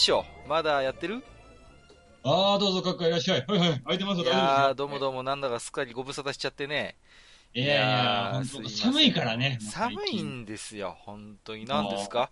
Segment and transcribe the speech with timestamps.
[0.00, 1.22] 将まだやってる？
[2.22, 3.44] ああ、どうぞ、かっこいらっしゃい。
[3.46, 3.80] はいはい。
[3.80, 4.24] 空いてますよ、
[4.74, 6.96] どうもどうも、なんだかすっかりご無沙汰しちゃってね。
[7.52, 9.58] いやいいや寒いからね。
[9.60, 11.64] 寒いんですよ、本当に。
[11.64, 12.30] 何ですか？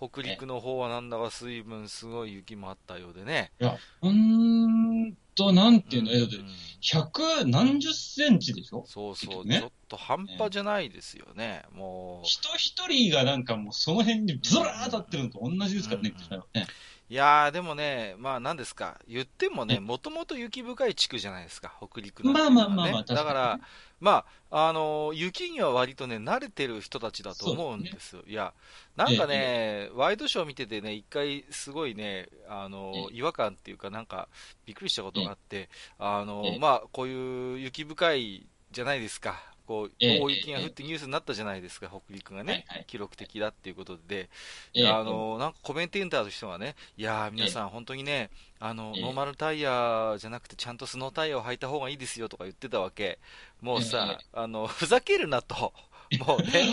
[0.00, 3.50] 北陸の方はなんだか水分すごい雪もあったようでね。
[3.60, 6.46] いや、ほんと、なんていうの、え、だってうん、
[6.80, 8.84] 百何十センチでしょ？
[8.86, 11.62] そうそう、ねちょっと半端じゃないですよね。
[11.72, 16.66] もう、人一人がなんかもうその辺にずらー立ってるのと同じですからね、うんね。
[17.10, 23.60] いやー、でもね、まあ何ですか、言ってもね、もともと雪深い地区じゃないですか、北陸のはねまあまあまあまあ確かにだから、
[23.98, 28.22] まあ、あのー雪には割とね、慣れてる人たちだと思うんですよ。
[28.26, 28.52] いや、
[28.94, 33.16] なんかね、ワイドショー見ててね、一回すごいね、あのーえ？
[33.16, 34.28] 違和感っていうか、なんか、
[34.66, 36.58] びっくりしたことがあって、あのーえ？
[36.58, 39.42] まあ、こういう雪深いじゃないですか。
[39.68, 44.30] こう、ええ大雪が降ってニュースになったじゃないですか、北陸がね、記録的だっていうことで、
[44.72, 48.30] ええあのなんかコメンテーターとしてはね、いやー、皆さん、本当にね、
[48.60, 49.02] あのええ。
[49.02, 53.18] ノーマルタイヤじゃなくて、ちゃんとスノータイヤを履いた方がいいですよとか言ってたわけ、
[53.60, 55.74] もうさ、えあのふざけるなと、
[56.26, 56.64] もうね、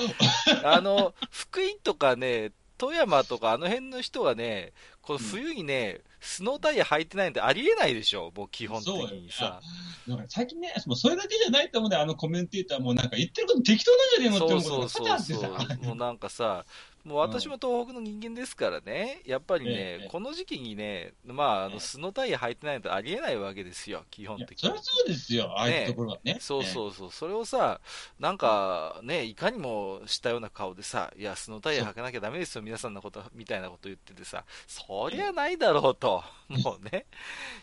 [0.64, 9.62] あの福井とかね、富山とか、あの辺の人はね、この冬にね、スノータイヤ履いてないなんてありえないでしょ、もう基本的にさ。
[10.08, 15.88] なんか最近ね、もうそれだけじゃないと思うんだよ、あのコメンテーターもなんか言ってること適当なんじゃねえのって思うことそうそうそうが多々あってさ。
[15.88, 16.66] もうなんかさ、
[17.06, 21.80] もう私も東北の人間ですからね、やっぱりね、ええこの時期にね、まあ、あのええ。
[21.80, 24.70] スノータイヤ履いてないとありえないわけですよ、基本的に。
[24.70, 24.82] そりゃ。
[24.82, 26.38] そうですよ、ああいうところはね。
[26.42, 27.80] そうそうそう、それをさ、
[28.20, 37.06] なんかね、いかにもしたような顔でさ、いや、スノータイヤ履かなきゃダメですよ、皆さんのこと、みたいなこと言っててさ、そりゃないだろうと、もうね、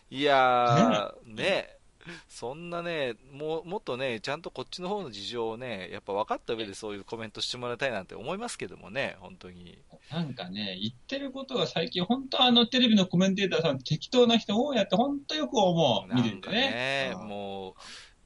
[0.08, 1.81] いやー、ね、
[2.28, 9.78] そんなね、もうもっとね、ちゃんとこっちの方の事情をね、やっぱ分かった上でそういうコメントしてもらいたいなんて思いますけどもね、本当に。
[10.10, 16.14] なんかね、言ってることが最近、本当あのテレビのコメンテーターさん適当な人多いやって本当よく思う。
[16.14, 16.52] 見ててね。
[16.52, 17.76] ね、うんも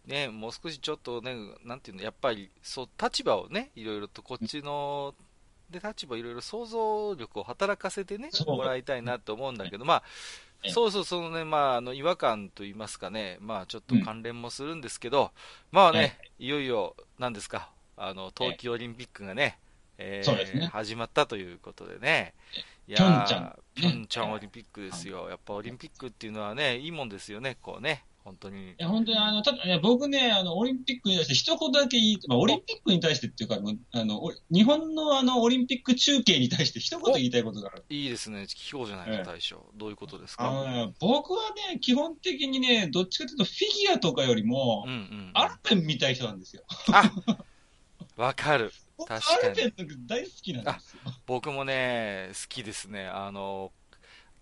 [0.07, 1.35] う、ね、もう少しちょっとね、
[1.65, 5.15] なんていうの、やっぱり、そう、立場をね、いろいろとこっちの、
[5.71, 15.33] で、立場いろいろ想像力を働かせてね、もらいたいなと思うんだけど、まあ、ええそうそう、そのね、まあ、あの、違和感と言いますかね、まあ、ちょっと関連もするんですけど、
[15.73, 16.49] まあね、い。
[16.49, 19.59] よいよ、なんですか、あの、冬季オリンピックがね、
[19.99, 20.67] えーそうですね。
[20.67, 22.35] 始まったということでね、
[22.87, 23.59] いピョンチャン。
[23.75, 25.29] ピョンチャンオリンピックですよ。
[25.31, 28.75] やっぱオリンピックっていうのはね、いいもんですよね、こうね、本当にい。
[28.77, 33.59] や、本当にあの、ただね、僕ね、あの、オリンピックに対して一言だけ言い、まあ、オリンピックに対してっていうか、
[33.93, 37.85] あの、お日本のあの、オリンピック中継に対して一言言いたいことがある。
[37.89, 39.65] いいですね、聞こうじゃないか、ええ大将。
[39.77, 43.55] どういうことですあのかね、僕はね、基本的にね、どっちかというとフィ
[43.87, 45.31] ギュアとかよりもうんう、ん。
[45.35, 46.65] アルペン見たい人なんですよ。
[46.93, 47.13] あ
[48.21, 48.73] わかる。
[48.99, 51.01] 僕確かにアルペン大好きなんですよ。
[51.27, 53.07] 僕もね、好きですね。
[53.07, 53.71] あの、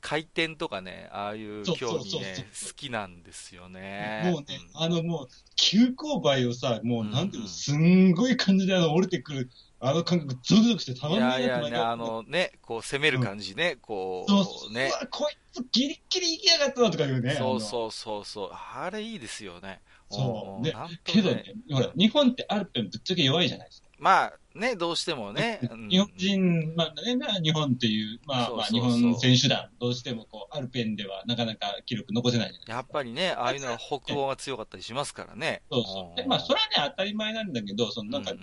[0.05, 4.21] 回転とかね、ああいう競技ね好きなんですよね。
[4.27, 9.51] もうね、あのもう、急勾配をさ、もうなんていうの、すんごい感じであの降りてくる、
[9.81, 14.93] あの感覚、ゾクゾクしてたまいんないやいやあのね、こう攻める感じね、こそうそうう、ねう。
[14.93, 17.33] わ、こいつギリギリ行きやがったなとか言うね。
[17.33, 17.37] う。
[17.37, 18.51] そうそうそうそう。
[18.53, 19.81] あれいいですよね。
[20.11, 23.84] そうねけどね、ほら、日本ってアルペンぶっちゃけ弱いじゃないですか。
[23.99, 25.59] まあね、どうしてもね。
[25.69, 32.73] うん日本人、まあね、日本っていう、まあまあ日本選手団、どうしてもこう、アルペンではなかなか記録残せないじゃないですか。
[32.75, 35.63] やっぱりね、ああいうのは北欧が強かったりしますからね。
[35.73, 36.17] そうそう。
[36.17, 38.39] で、まあ、それはね、当たり前なんだけど、そのなんか、うう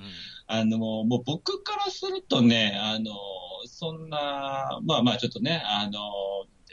[0.47, 3.13] あの、もう僕からするとね、あの、
[3.65, 6.01] そんな、まあまあちょっとね、あの、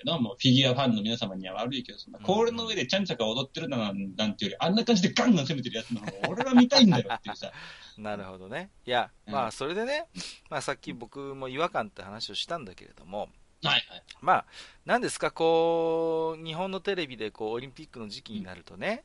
[0.04, 7.52] のもうフィギュアファンの皆様には悪いけど、そんな氷の上でちゃんちゃか踊ってるなんなんていうより、あんな感じでガンガン攻めてるやつの方が俺は見たいんだよっていうさ。
[7.98, 8.70] なるほどね。
[8.86, 9.34] いや、うん。
[9.34, 10.06] まあ、それでね、
[10.48, 13.28] まあ、さっき僕も違和感って話をしたんだけれども、
[13.62, 14.02] はいはい。
[14.20, 14.44] まあ、
[14.86, 19.04] なんですか、こう、日本のテレビでこうオリンピックの時期になるとね、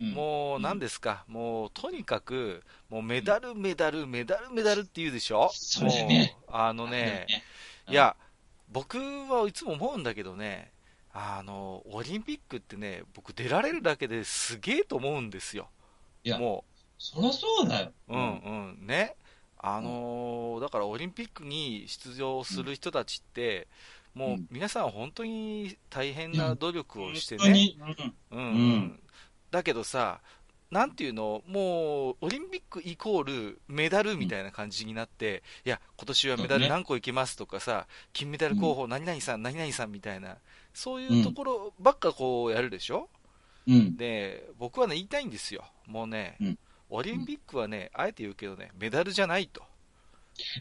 [0.00, 0.12] うん。
[0.12, 5.50] もう、うんなんですか、もう、とにかく、もうメダル、メダル、メダル、メダルって言うでしょ？
[5.54, 6.36] それね。
[6.46, 7.26] もうあのね、
[7.88, 8.16] うんいや、
[8.68, 10.72] 僕はいつも思うんだけどね、
[11.12, 15.70] あの、オリンピックってね、僕出られるだけですげえと思うんですよ。
[16.24, 16.64] いやも
[16.98, 17.92] そりゃそうだよ。
[18.08, 18.38] うん
[18.78, 19.14] うん、ね。
[19.58, 23.68] あのーだからオリンピックに出場する人たちって、
[24.14, 24.46] もううん。
[24.50, 27.74] 皆さん本当に大変な努力をしてね。
[28.30, 28.38] うん。
[28.38, 29.00] うん、うん。
[29.50, 30.20] だけどさ、
[30.70, 40.38] なんていうの、もう、オリンピックイコールメダルみたいな感じになって、いや、今年はメダル何個いけますとかさ、金メダル候補、何々さん、何々さんみたいな、
[40.74, 43.08] そういうところばっかこうやるでしょ、
[43.68, 43.96] うん。
[43.96, 45.64] で、僕はね、言いたいんですよ。
[45.86, 46.58] もうね、うん
[46.90, 49.62] オリンピックはね、あえて言うけどね、メダルじゃないと。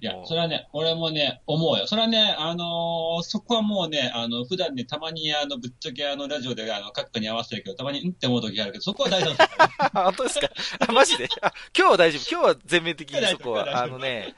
[0.01, 1.85] いやそれはね、俺もね、思うよ。
[1.85, 9.49] それはね、あのーそこはもうね、あの、普段ね、たまに、あの、ぶっちゃけ、あの、ラジオで、あの、閣下に合わせてるけど、たまに、うんって思う時があるけど、そこは大丈夫です
[9.93, 10.49] 本当ですか？
[10.87, 11.27] あ、 マジで？
[11.41, 12.29] あ 今日は大丈夫。
[12.31, 13.83] 今日は全面的にそこは。
[13.83, 14.33] あのね、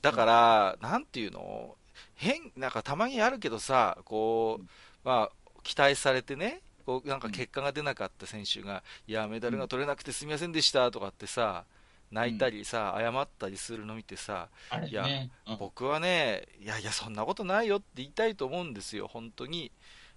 [0.00, 1.76] だから、なんていうの？
[2.14, 4.66] 変、なんかたまにあるけどさ、こう、
[5.04, 5.30] まあ、
[5.62, 6.62] 期待されてね、
[6.92, 11.64] こう、なんか結果が出なかった選手が、いや、メダルが取れなくてすみませんでしたとかってさ、
[12.10, 15.30] 泣いたりさ、謝ったりするの見てさ、あれいやね。
[15.46, 15.56] うん。
[15.58, 19.72] 僕はね、いやいや、そんなことないよって言いたいと思うんですよ、本当に。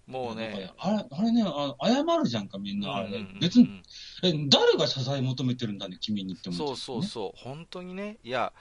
[0.06, 3.06] もうね、あれ、あれね、あの謝るじゃんか、みんな。
[3.40, 3.82] 別に、
[4.24, 8.54] え、誰が謝罪求めてるんだね、君にって思そうそうそう、本当にね、いや、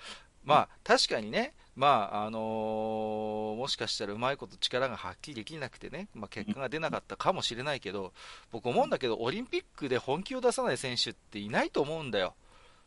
[0.45, 8.12] まあ、確かにね、まあ、あのーもしかしたらうまいこと力が発揮できなくてね、まあ、結果が出なかったかもしれないけど、
[8.53, 12.35] 僕思うんだけど、オリンピックで本気を出さない選手っていないと思うんだよ。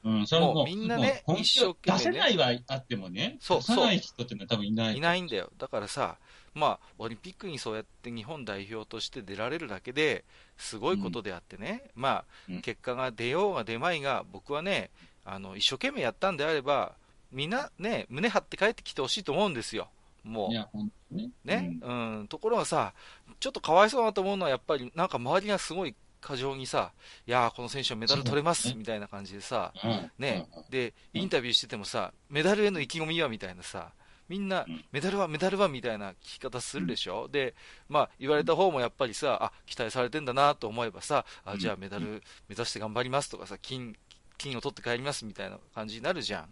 [0.03, 0.09] う。
[0.09, 4.97] うん、それはもう、もうみんなね一生懸命ね出せないはあってもね、そう出さない人っていうのは多分いない。
[4.97, 5.51] いないんだよ。
[5.57, 6.17] だからさ、
[6.53, 10.25] まあ、オリンピックにそうやって日本代表として出られるだけで
[10.57, 14.89] すごいことであってね、まうんあ、結果が出ようが出まいが、僕はね、
[15.23, 16.95] あの、一生懸命やったんであれば、
[17.31, 19.89] みんなね、胸張って帰ってきてほしいと思うんですよ。
[20.23, 20.49] も。
[20.49, 21.31] いうや、本当に。
[21.43, 22.93] ね、うん、ところがさ、
[23.39, 26.91] ちょっとかわいそうだなと思うのは、やっぱり、なんか周りがすごい過剰にさ、
[27.25, 29.89] いやー、この選手はメダル取れます、みたいな感じでさ、うん。
[29.91, 30.47] うんね？
[30.55, 31.21] うん、で、うん。
[31.21, 33.91] インタビューしててもさ、メダルへの意気込みはみたいなさ、
[34.29, 37.53] みんなうん、メダルはメダルはみたいな聞き方するでしょ、で、
[37.87, 41.59] まあ、言われた方もやっぱりさ、あ期待されてんだなと思えばさ、あうん。
[41.59, 42.05] じゃあメダル
[42.49, 43.95] 目指して頑張りますとかさ、金
[44.37, 46.49] 金を取って帰りますみたいな感じになるじゃん。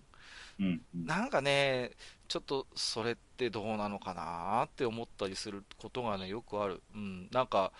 [0.59, 1.91] うんうんなんかね、
[2.27, 6.81] ちょっとそれってどうなのかなって思ったりすることがね、よくある。
[6.95, 7.71] うん、なんか、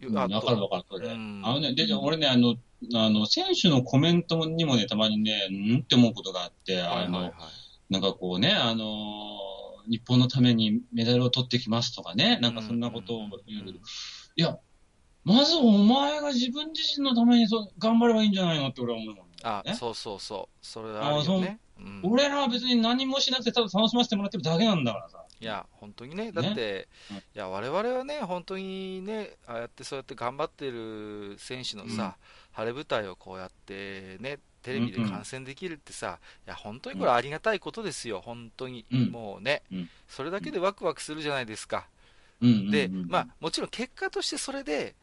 [0.00, 1.08] うんあかるわかる、それ。
[1.08, 2.56] うんあのね、で、俺ね、あの、
[2.94, 7.32] あの、選手のコメントにもね、たまにね、うんって思うことがあって、あはいはいはいの、。
[7.90, 9.38] なんかこうね、あの、
[9.88, 13.78] 日本のためにメダルを取ってきますとかね、なんかそんなことを言うけど、
[14.36, 14.58] いや、
[15.24, 19.32] まずお前が自分自身のためにそう頑張ればいいんじゃないのって俺は思うもんね。
[19.42, 20.66] あ、ねそうそうそう。
[20.66, 21.58] それはあるよね。
[21.78, 22.00] うん。
[22.04, 25.24] 俺らは別に何もしなくてただ楽しませてもらってるだけなんだからさ。
[25.40, 27.16] いや、本当にね、だって、うん。
[27.16, 32.16] いや、我々はね、本当にね、ああやってそうやって頑張ってる選手のさ、
[32.52, 38.86] 晴れ舞台をこうやってね、テレビで観戦できるってさ、いや、本当にこれありがたいことですよ、本当に。
[38.90, 39.10] うん。
[39.10, 39.88] もうね、うん。
[40.08, 41.86] それだけでワクワクするじゃないですか。
[42.40, 44.94] うんうんうんで、まあ、もちろん結果としてそれで、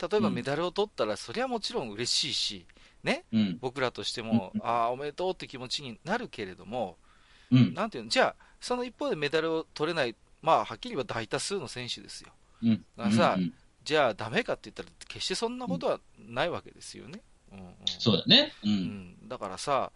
[0.00, 2.66] 例えばうんメダルを取ったら、それはもちろん嬉しいし、
[3.02, 6.96] ね、うん、僕らとしても、うんああ、おめでとうって気持ちになるけれども、
[7.50, 12.30] うん、なんていうの、じゃあ、その一方でメダルを取れない、まあ、はっきり言えば大多数の選手ですよ。
[12.62, 12.84] うん。
[12.96, 17.22] だからさうんうんじゃあ、ダメかって言ったら、決してそんなことはないわけですよね。
[17.50, 18.52] うんうんそうだね。
[18.62, 18.68] う。
[18.68, 18.74] うん
[19.24, 19.90] んだからさ、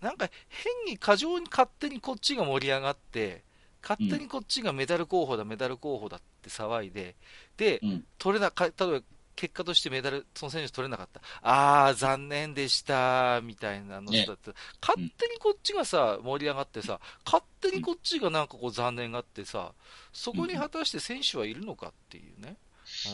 [0.00, 3.42] なんか変に過剰に勝手にこっちが盛り上がって、
[3.82, 7.16] 勝手にこっちがメダル候補だ、メダル候補だって騒いで、
[7.56, 9.00] で、うん取れなか、例えば
[9.36, 11.20] 結果としてメダル、その選手取れなかった。
[11.42, 19.72] あー、残念でした、みたいなのだって、勝手にこっちがさ、盛り上がってさ、勝手にこっちがなんかこう残念があってさ、
[20.12, 22.56] そこに果たして選手はいるのかっていうね。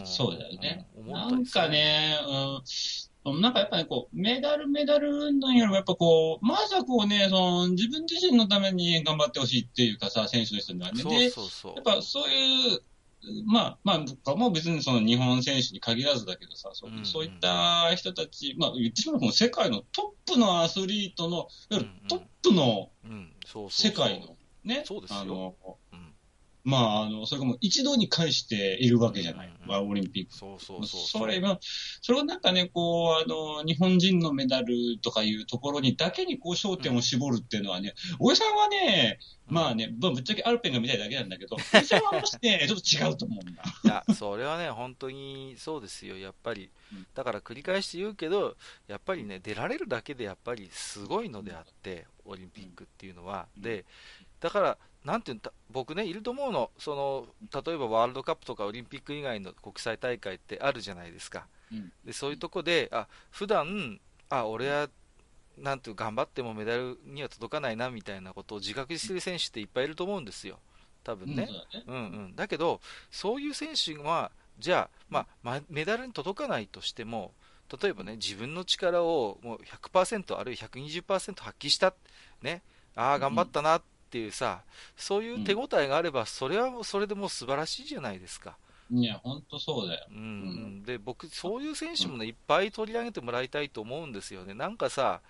[0.03, 0.87] んそうだよね。
[0.97, 2.19] うん思ったなんかね、
[3.25, 11.03] うん、なんかやっぱりこう、メダル、メダルのよりもやっぱこう、まずはこうね、その、自分自身のために頑張ってほしいっていうかさ、選手の人にはね。
[11.03, 11.75] そうで、そうそう。
[11.75, 12.83] やっぱそういう、
[13.47, 22.91] まあ、まあ、僕はもう別にその日本選手に限らずだけどさ、そうそういった人たち、まあ言ってしまう世界のトップのアスリートの、いわゆるトップの
[23.71, 25.55] 世界のね、あの、
[25.93, 26.15] うん。
[26.65, 30.35] まあ、あの、それがもう一度に返しているわけじゃない、うんうんまあオリンピック。
[30.35, 31.01] そうそうそう。
[31.01, 31.59] それが、
[32.03, 39.19] それをなんかね、こう、あの、日本人のメダルとかいうところにだけにこう焦点を絞るっていうのはね、おじさんはね、
[39.49, 43.63] まあね、まあぶっちゃけアルペンが見たいだけなんだけど、おじさんはもしね、ちょっと違うと思うんだ。
[43.85, 47.07] いや、それはね、本当にそうですよ、やっぱりうん。
[47.15, 53.49] だから繰り返して言うけど、やっぱりね、出られるだけでやっぱりすごいのであって、オリンピックっていうのは。
[53.57, 53.85] うんで、
[54.41, 57.27] だから、なんていうんだ、僕ね、いると思うの、その、
[57.65, 61.47] 例えばワールドカップとかオリンピック以外の国際大会ってあるじゃないですか。
[61.73, 64.89] うんで、そういうとこで、あ、普段、あ、俺は
[65.63, 70.59] なんていう頑張ってもメダルには届かないなみたいなことを自覚してる選手っていっぱいいると思うんですよ、
[71.05, 71.49] 多分ね。
[71.87, 71.99] うんう
[72.29, 77.33] ん、だけど、そういう選手は、じゃあ、まあ、メダルに届かないとしても、
[77.83, 81.95] 例えばね、自分の力をもう100%あるいは120%発揮した、
[82.43, 82.63] ね、
[82.95, 84.63] ああ、頑張ったなっていうさ、
[84.97, 88.57] そういう手応えがあれば、それはそれでもう素晴らしいじゃないですか。
[88.91, 90.07] いや、本当そうだよ。
[90.11, 94.55] うん、で、僕、そういう選手もね、いっぱい取り上げてもらいたいと思うんですよね。
[94.55, 95.21] なんかさ、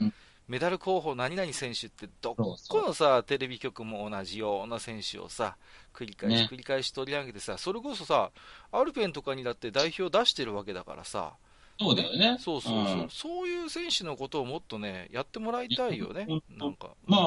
[0.46, 5.56] メダル候補、何々選手って、どこのさ、テレビ局も同じような選手をさ、
[5.92, 8.30] 繰り返し繰り返し取り上げてさ、それこそさ、
[8.72, 11.34] アルペンとかにだって代表出してるわけだからさ、
[11.80, 12.38] そうだよね。
[12.40, 16.26] そうそうそう、うん、そういう選手のことをもっとね、やってもらいたいよね。
[16.56, 16.90] なんか。
[17.06, 17.22] まあ、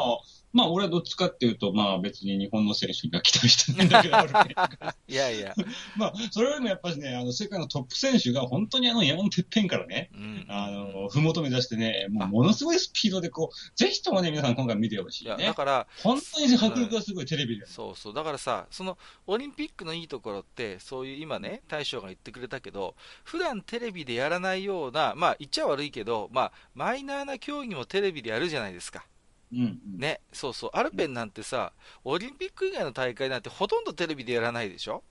[0.53, 4.17] まあ、俺はどっちかっていうと、まあ別に日本の選手が期待してるんだけど、
[5.07, 5.55] いやいや。
[5.95, 15.37] まあ、それよりもやっぱりね、あの、世界のトップ選手が本当にあの山のてっぺんからね、うん、あの、ふもと目指してね、もうものすごいスピードでこう、ぜひともね、皆さん今回見てほしい、ね。
[15.37, 18.13] だから、本当に迫力がすごいテレビで、そうそう。
[18.13, 29.05] だからさ、その、オリンピックのいいところって、そういう今ね、大将が言ってくれたけど、普段テレビでやらないような、まあ言っちゃ悪いけど、まあ、マイナーな競技もテレビでやるじゃないですか。
[29.53, 35.03] うんね、そうそう、アルペンなんてさ、オリンピック以外の大会なんてほとんどテレビでやらないでしょ？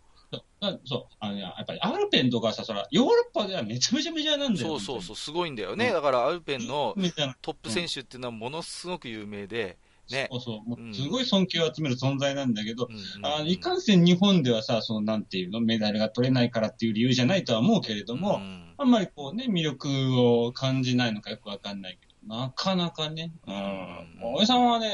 [0.84, 4.68] そう、あの、やっぱりアルペンとかさ、そら、ヨーロッパではめちゃめちゃメジャーなんだよ。
[4.68, 5.88] そうそうそう、すごいんだよね。
[5.88, 6.94] うん、だからアルペンの
[7.42, 9.76] トップ選手っていうのはものすごく有名で、
[10.10, 10.28] ね。
[10.30, 10.94] そうそう。
[10.94, 24.34] すごい尊敬を集める存在なんだけど、うん、あいかんせん日本ではさ、そのなんていうの、メダルが取れないからっていう理由じゃないとは思うけれども、うん、あんまりこうね、魅力を感じないのかよくわかんないけど、なかなかね、うん。
[24.34, 24.90] おじさんはね、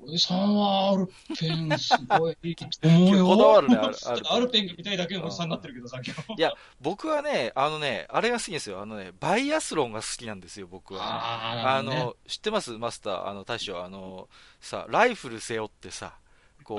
[0.00, 2.36] おじさんはアルペンすごい
[2.84, 3.26] 思うよ。
[3.26, 3.74] こだわるね、
[4.06, 6.34] アルアルペンが見たいだけのおじさんになってるけどさ、今日。
[6.38, 8.80] いや、僕はね、あのね、あれが好きですよ。
[8.80, 11.00] あのね、バイアスロンが好きなんですよ、僕は。
[11.02, 12.70] ああの、知ってます？
[12.78, 14.28] マスター、あの、大将、あの、
[14.60, 16.14] さ、ライフル背負ってさ、
[16.62, 16.78] こう、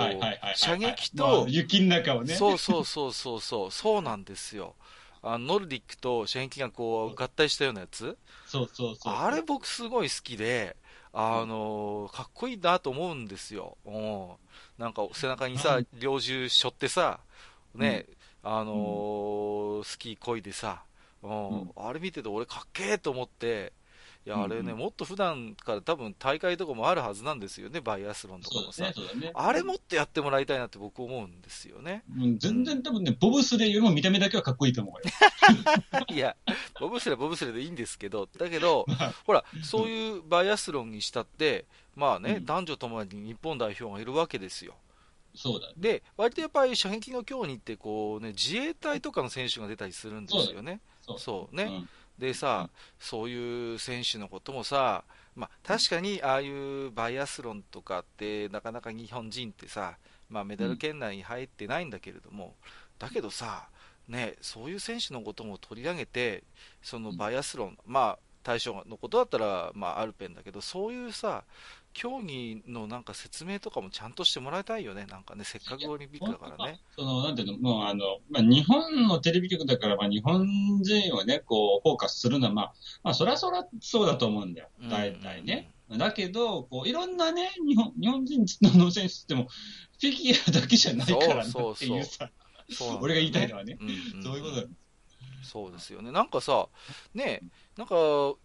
[0.56, 2.36] 射撃と、雪の中をね。
[2.36, 4.76] そうそうそうそうそう、そうなんですよ。
[5.22, 8.18] あのノルディックと射撃がこう合体したようなやつ？
[8.48, 10.76] そうそうそうあれ僕すごい好きで、
[11.14, 13.78] あのかっこいいなと思うんですよ。
[13.86, 14.28] うん。
[14.78, 17.20] なんか背中にさ、猟銃背負ってさ、
[17.76, 18.06] ね、
[18.44, 20.84] あのー、スキーこいでさ、
[21.22, 23.74] うん、あれ見てて俺かっけえと思って、
[24.26, 28.84] いや、あれね、もっと普段から多分大会とかもあるはずなんですよね、バイアスロンとかもさ。
[28.84, 32.04] ねね、あれもっとやってもらいたいなって僕思うんですよね。
[32.18, 36.06] うん、全然多分ね、ボブスレーよりも見た目だけはかっこいいと思うよ。
[36.14, 36.36] いや、
[36.80, 38.86] ボブスレーボブスレーでいいんですけど、だけど、
[39.26, 44.76] ほら、そういうバイアスロンにしたって、まあね、うん、男女ともに日本代表がいるわけですよ。
[45.34, 50.82] そうだ、ね、で、割とやっぱり射撃の競技ってこう、ね、自衛隊とかの選手が出たりするんですよね。
[51.02, 55.04] そうそうね、うんでさ、そういう選手のこともさ、
[55.36, 59.98] まあ、確かにああいうバイアスロンとかってなかなか日本人ってさ、
[60.30, 62.56] まあ、メダル圏内に入ってないんだけれども、
[63.00, 63.70] だけどさ、
[64.08, 66.44] ね、そういう選手のことも取り上げて、
[66.82, 71.44] そのバイアスロン、まあ、対象のことだったら、まあ、アルペンだけど、そういうさ、
[71.94, 76.80] 競技のなんか説明とかもちゃんとしてもらいたいよね、なんかね、せっかくオリンピックだからね。
[76.96, 80.48] その、なんていうの、もうあの、まあ、日本のテレビ局だから、まあ、日本
[80.82, 84.70] 人をね、こう、フォーカスするのは、まあ、まあ、そりゃそりゃそうだと思うんだよ。
[84.90, 85.72] 大体ね。
[85.98, 88.46] だけど、こう、いろんなね、日本、日本人
[88.78, 89.48] の選手っても、
[90.00, 92.30] フィギュアだけじゃないからねっていうさ、
[92.70, 94.68] そうそう俺が言いたいのはね、うんうん、そういうことだ。
[95.44, 96.12] そうですよね。
[96.12, 96.68] なんかさ、
[97.14, 97.42] ね、
[97.78, 97.96] なんか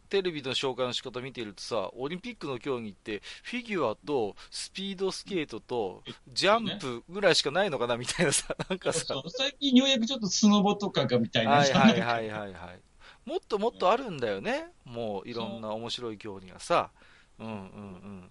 [0.08, 9.14] テレビの紹介の仕方見ているとさ、オリンピックの競技ってフィギュアとスピードスケートとジャンプぐらいしかないのかなみたいなさ、 なんかさ。
[9.28, 12.80] 最近ようやくちょっとスノボとかがみたいなはいはいはいはいはい。
[13.28, 14.72] もっともっとあるんだよね。
[14.84, 16.90] もういろんな面白い競技がさ。
[17.38, 18.30] うんうんうん。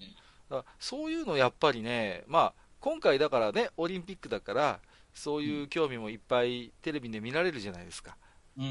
[0.49, 4.79] だそういうのやっぱりね、まあ今回だからね、オリンピックだから、
[5.13, 8.17] そういう興味もいっぱいテレビで見られるじゃないですか。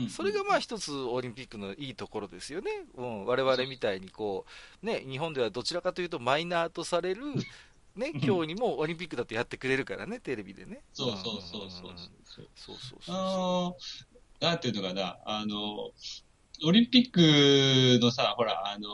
[0.08, 4.46] それがまあ一つオリンピックのいいところですよね、うん、我々みたいにこ
[4.82, 7.22] う、ね、日本ではどちらかというとマイナーとされる、
[7.96, 10.82] ね、競技もオリンピックだとやってくれるからね、テレビでね。
[10.92, 11.94] そうそうそうそうそう。
[12.24, 13.16] そうそうそう。
[13.16, 13.76] あの
[14.40, 15.90] なんていうのかな、あの、
[16.64, 18.88] オリンピックのさ、ほら、あの、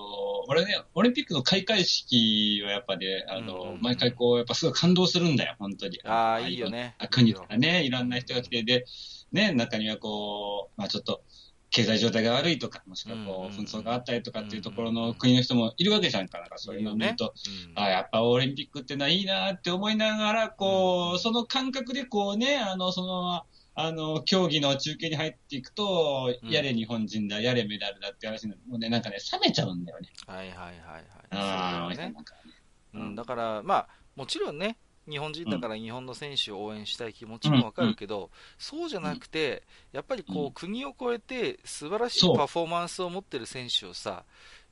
[0.49, 6.01] 俺ね、オリンピックの開会式はやっぱね、あの、毎回こう、やっぱすごい感動するんだよ、本当に。
[6.05, 6.97] ああ、いいよね。
[7.11, 8.85] 国からね、いろんな人が来て、で、
[9.33, 11.23] ね、中にはこう、まあちょっと、
[11.71, 17.35] 経済状態が悪いとか、もしくはこう、紛争があったりとかっていうところの国の人もいるわけじゃんか、なんかそういうのを見ると、
[17.75, 23.43] ああ、やっぱオリンピックってのはいいなって思いながら、こう、その感覚でこうね、あの、その
[23.81, 26.51] あの、競技の中継に入っていくと、うん。
[26.51, 30.09] やれ日本人だ、やれメダルだって話になるもうね、なんかね、冷めちゃうんだよね。
[30.27, 31.05] はいはいはいはい。
[31.31, 32.55] あなんかね。
[32.95, 34.79] うん、だから、まあ、もちろんね、
[35.09, 39.63] 日本人だから日本の選手を応援したい気持ちもわかるけど、そうじゃなくて、
[39.93, 44.25] やっぱりこう、うん国を越えて素晴らしいパフォーマンスを持ってる選手をさ、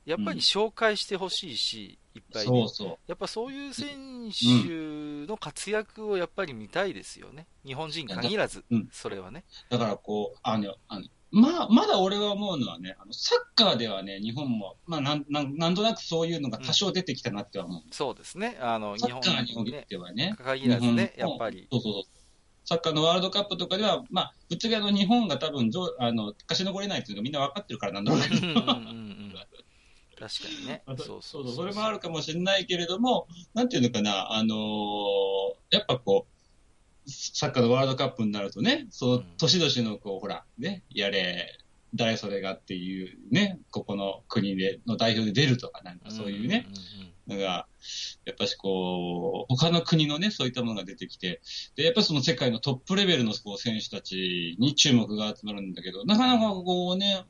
[0.05, 7.45] やっぱり紹介してほしいし、いっぱいねそうそやっぱそういう選手の活躍をやっぱり見たいですよね。
[7.65, 9.43] 日本人限らず、うんそれはね。
[9.69, 9.73] う。
[9.73, 17.81] だからこう、あの、あのまあ、まだ俺が思うのはね、あのサッカーではね、日本も、まあなん、なんなんとなくそういうのが多少出てきたなっては思う。
[17.91, 18.57] そうですね。
[18.61, 21.67] あの、サッカーにおいね、てはね、限らずね、やっぱり。
[21.71, 22.03] そうそうそう。
[22.63, 29.17] サッカーのワールドカップとかでは、まあ、ぶっちゃけあの日本が多分上あの勝ち残れないっていうのがみんな分かってるからなんだろうけど、うんうんうんうん
[30.19, 30.81] 確かにね。
[30.87, 34.57] まあそうそそううそう、それもあるかもしれないけれども、なんていうのかな、あのー
[35.69, 36.36] やっぱこう、
[37.07, 41.57] サッカーのワールドカップになるとね、そうのん年々のこう、ほら、ね、やれ、
[41.95, 47.67] 誰それがっていうね、ここの国で、の代表で出るとか、なんかそういうね、んんうんのが、
[48.25, 51.41] やっぱしこう、他の国のね、そういったものが出てきて、
[51.75, 57.25] で、やっぱりその世界のトップレベルのこう選手たちに注目が集まるんだけど、なかなかこうね、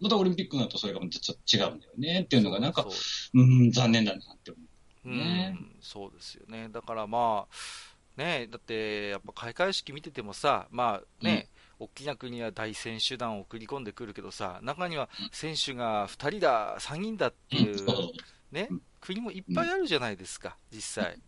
[0.00, 2.88] またオリンピックになるとそれがまたちょっと違うんだよねっていうのがなんか、そ
[3.34, 5.08] ううん、残念だなって思う。
[5.08, 6.68] うねん、そうですよね。
[6.70, 7.54] だからまあ、
[8.16, 17.86] ね、だって、やっぱ開会式見ててもさ、まあね、大きな国は大選手団を送り込んでくるけどさ、中には選手が2人だ、3人だっていう、
[18.52, 21.18] ねうん、国もいっぱいあるじゃないですか、実際。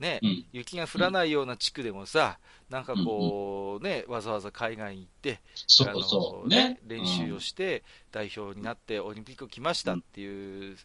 [0.00, 6.48] ねう、ん、雪が降らないような地区でもさ、なんかこう、ね、わざわざ海外に行って、あそうそう。
[6.48, 6.80] のねね。
[6.84, 10.76] 練習をして代表になってオリンピック来ましたっていう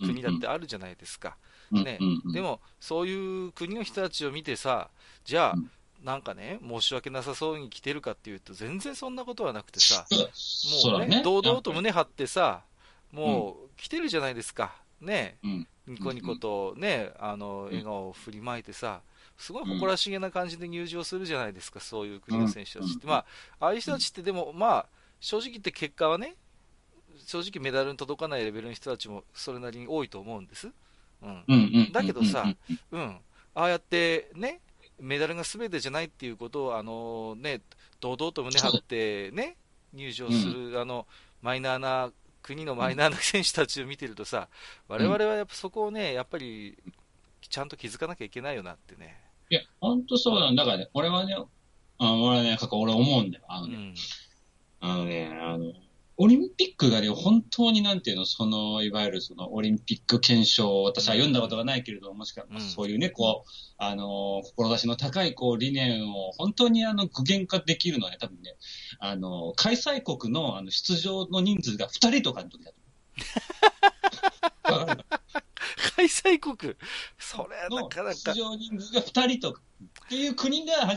[0.00, 1.36] 国だってあるじゃないですか。
[1.72, 1.98] うんね。
[2.32, 4.90] でも、そういう国の人たちを見てさ、
[5.24, 5.70] じゃあうん、
[6.04, 10.06] なんかね、申し訳なさそうに来てるかっていうと、全然そんなことはなくてさ、
[10.86, 12.62] もうね、堂々と胸張ってさ、
[13.12, 14.74] もう来てるじゃないですか。
[15.00, 15.68] ね、うん。
[15.86, 19.00] ニコニコとね、あの、笑顔を振りまいてさ、
[19.36, 23.04] すごい誇らしげな感じで入場するじゃないですか、そういう国の選手たちって。
[23.04, 23.26] うんまあ、
[23.60, 24.86] ああいう人たちってでも、まあ、
[25.20, 26.36] 正直言って結果はね、
[27.26, 30.68] 正直メダルに届かないレベルの人たちもそれなりに多いと思うんです。
[31.22, 31.44] うん。
[31.48, 32.54] うんうんだけどさ
[32.90, 33.18] うんうん。
[33.54, 34.60] ああやってね、
[34.98, 37.60] メダルが全てじゃないっていうことを、あのね、
[38.00, 39.56] 堂々と胸張ってね、
[39.92, 41.06] 入場する、あの、
[41.42, 44.48] マイナーな、国のマイナーな選手たちを見てるとさ、
[44.88, 46.76] 我々はやっぱそこをね、やっぱり、
[47.40, 49.18] ちゃんと気づかなきゃいけないよなってね。
[49.50, 51.34] いや、本当そうなんだからね、俺はね、
[51.98, 53.44] あ俺はね、過去俺思うんだよ。
[53.48, 53.94] あのね、うん。
[54.80, 55.72] あのね、あの、
[56.18, 62.60] オリンピックがね、本当になんていうの、その、いわゆるそのオリンピック憲章を私は読んだことがないけれども、もしくはうん。
[62.60, 68.56] そういうね、こう、あの、志の高い、こう、理念を本当にあの、具現化できるのはね、多分ね、
[68.98, 72.76] あの、開催国のあの出場の人数が2人とかの時だと
[74.74, 74.96] 思う。
[75.96, 76.74] 開催国、
[77.18, 78.34] それはなのかなか。
[78.34, 79.62] 出、場人数が2人とか
[80.04, 80.90] っていう国がうん。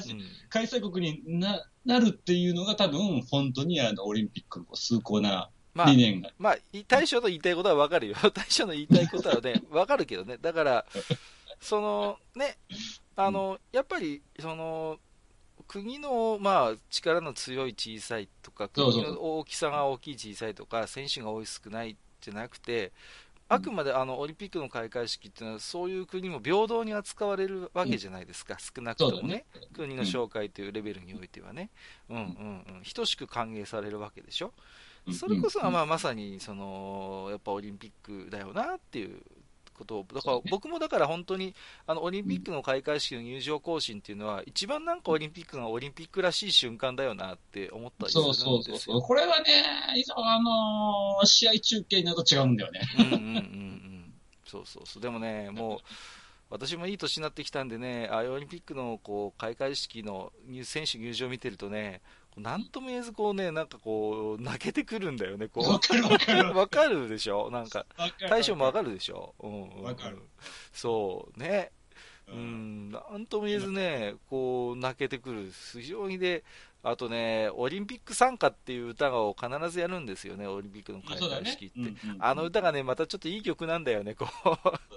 [0.49, 6.31] 開催国にななるっていうのが多分本当にあのオリンピックの崇高なまあ理、念が。
[6.39, 8.15] まあ、大将の言いたいことはわかるよ。
[8.33, 10.37] 大将の言いたいことはね、わかるけどね。
[10.37, 10.85] だから、
[11.59, 12.57] その、ね、
[13.17, 14.99] あの、やっぱり、その、
[15.67, 22.93] 国の、まあ、力の強い小さいとか、国の大きさが大きい小さいとか、選手が多い少ないじゃなくて、
[23.47, 31.69] あくまであのオリンピックの開会式っていうのは、そういう国も平等に扱われるわけじゃないですか、少なくともね、国の紹介というレベルにおいてはね、
[32.09, 32.17] うん。
[32.17, 32.23] うん。
[32.23, 32.23] う
[32.79, 34.53] ん、等しく歓迎されるわけでしょ。
[35.13, 39.21] それこそはまあまさにそのやっぱオリンピックだよなっていう
[39.75, 41.53] ことを、だから僕もだから本当に
[41.85, 48.45] あのオリンピックの開会式の入場行進っていうのは、一番なんかオリンピックがオリンピックらしい瞬間だよなって思ったりするんですよ。
[48.45, 49.01] そうそうそう。
[49.01, 49.63] これはね、
[50.15, 52.81] あのー試合中継になると違うんだよね。
[52.99, 54.13] うんうんうんうん、
[54.45, 55.79] そうそうそう、でもね、もう
[56.49, 62.01] 私もいい年になってきたんでね、あオリンピックのこう開会式の入選手入場を見てるとね、
[62.37, 65.69] なんとも言えずこうね、なんかこう、泣けてくるんだよね、こう。
[65.69, 66.53] わかるわかる。
[66.57, 67.49] わかるでしょ？
[67.51, 67.85] なんか、
[68.29, 69.33] 大将もわかるでしょ？
[69.39, 70.19] うんうんうんわかる
[70.73, 71.71] そう、ね。
[72.27, 75.51] ううんん、なんとも言えずね、こう、泣けてくる。
[75.73, 76.43] 非常にで、
[76.83, 81.79] あとね、オリンピック参加っていう歌を必ずやるんですよね、オリンピックの開会式って。
[81.79, 84.49] うんうんあの歌がね、またちょっといい曲なんだよね、こう。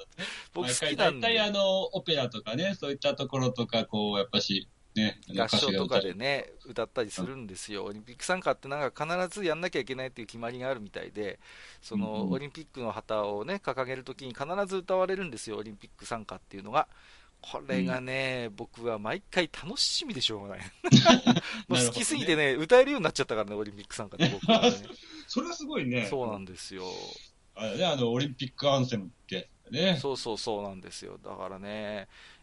[0.55, 1.53] 僕好きなん大体あで。
[1.59, 7.84] の、オペラとかね、そういったところとか、こう、やっぱし、ね、合唱とかで歌ね、歌ったりするんですよ。
[7.84, 11.38] オリンピック参加ってなんか必ずやんなきゃいけないっていう決まりがあるみたいで、
[11.80, 16.88] そうんうんのオリンピックの旗をね、掲げるときに必ず歌われるんですよ、オリンピック参加っていうのが。
[17.40, 20.61] これがね、僕は毎回楽しみでしょうがない。
[21.68, 24.72] もう好きすぎてね、歌えるようになっちゃったからね、オリンピック参加で僕はね。
[25.28, 26.06] それはすごいね。
[26.06, 26.84] そうなんですよ。
[27.54, 29.98] あれね、あの、オリンピックアンセムってね。
[30.00, 31.18] そうそうそうなんですよ。
[31.18, 32.02] だからね、や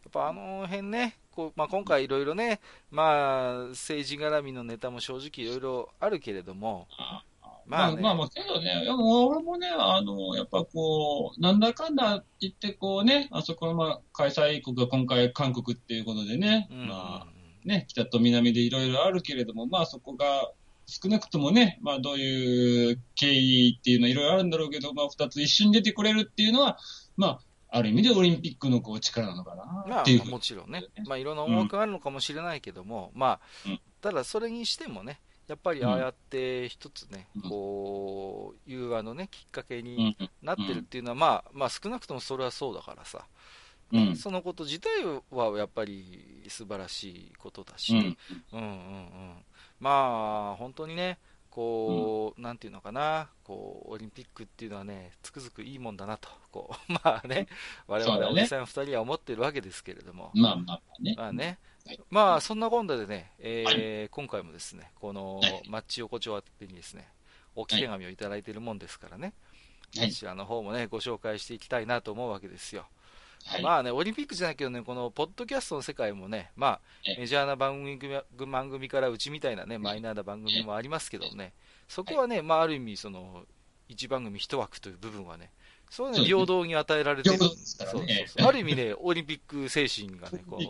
[0.10, 6.88] っぱあの辺ね、こうまあ、今回いろいろね、まあ、政治絡みのネタも正直いろいろあるけれども、
[7.66, 20.52] まあ、ね、まあまあ、けどね、俺もね、あの、やっぱこう、なんだかんだ言ってこうね、あそこのまあ開催国が今回韓国っていうことでね、うん、まあ、ね、北と南でいろいろあるけれども、まあそこが
[20.86, 26.78] 少なくともね、まあどういう経緯っていうのはいろいろあるんだろうけど、まあ二つ一緒に出てくれるっていうのは、
[27.18, 27.40] まあ、
[27.76, 33.40] ある意味でオリンピックのこう力なのかなっていう、まあ、もちろんね、まあいろんな思惑があるのかもしれないけども、うん、まあ、
[34.02, 43.26] ただそれにしてもね、やっぱりああやって一つね、うん、こう、融和のね、きっかけになってるっていうのは、まあ、まあ少なくともそれはそうだからさ、
[43.92, 44.90] うん、そのこと自体
[45.30, 48.18] はやっぱり素晴らしいことだし、うん、
[48.54, 49.34] うんうんうん。
[49.82, 51.20] まあ、本当にね、
[51.56, 57.48] こう、うん、なんていうのかな、こう、オリンピックっていうのはね、つくづくいいもんだなと、こう、 まあね、
[57.88, 61.16] 我々おじさん二人は思ってるわけですけれども、まあまあね。
[61.16, 61.58] まあね、
[62.10, 65.40] まあ、そんな今度でね、えー、はい、今回もですね、この、
[65.70, 67.08] マッチ横丁宛てにですね、
[67.56, 69.34] 置き手紙をいただいているもんですからね、
[69.96, 72.86] はい、こちらの方もね、ご紹介していきたいなと思うわけですよ。
[73.46, 76.82] はい、まあね、オリンピックじゃないけどね、このポッドキャストの世界もね、まあ、
[77.18, 78.00] メジャーな番組
[78.48, 81.54] 番組からうちみたいなね、マイナーな番組もありますけどね、
[81.88, 83.46] そこはね、まあ、ある意味、その、
[83.88, 85.52] 一番組一枠という部分はね、
[85.90, 87.38] そういうの平等に与えられてる。
[88.46, 90.62] ある意味ね、オリンピック精神がね、こう。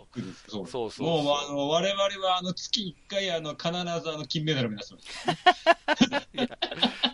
[0.50, 3.78] そうそうそうもう、あの、我々は、あの、月1回、あの、必ず、
[4.10, 4.94] あの、金メダル目指す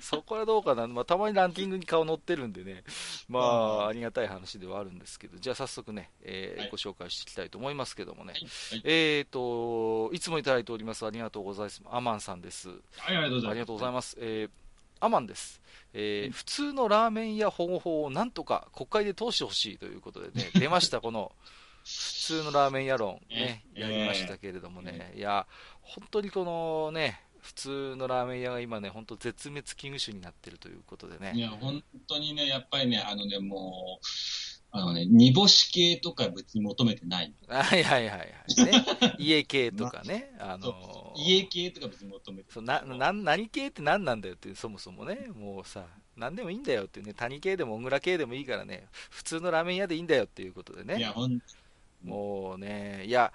[0.00, 0.86] そこはどうかな。
[0.86, 2.84] まあ、たまにランキングに顔載ってるんでね、
[3.28, 8.34] まあ、ありがたい話ではあるんですけど、じゃあ早速ね、えーはい、ご紹介していきたいと思いますけどもね。
[8.34, 8.46] はい、
[8.84, 11.06] えっ、ー、と、いつもいただいております。
[11.06, 11.82] ありがとうございます。
[11.90, 12.68] アマンさんです。
[12.96, 13.36] はい、ありがと
[13.72, 14.16] うございます。
[14.20, 14.50] えー、
[15.02, 15.60] アマンです。
[15.94, 21.32] えー、普通のラーメン屋保護法をなんとか国会で通してほしいということでね、 出ました、この
[21.84, 25.46] 普通のラーメン屋論、ね、やりましたけれどもね、いや、
[25.82, 31.32] 本当にこのね、普通のラーメン屋が今ね、本当絶滅危惧種になってるということでね。
[31.34, 34.06] いや、本当にね、やっぱりね、あのね、もう、
[34.74, 37.34] あのね、煮干し系とか別に求めてない。
[37.46, 38.64] はいはいはいはい。
[38.64, 38.84] ね、
[39.18, 40.34] 家系とかね。
[40.40, 45.84] あのー、家系とか別に求めてそうなな何系って何なんだよって、そもそもね、もうさ、
[46.16, 50.96] 何でもいいんだよっていうね、谷系でも小倉系でもいいからね、普通のラーメン屋でいいんだよっていうことでね。
[50.96, 51.38] いや、ほん
[52.02, 53.30] もうね、いや、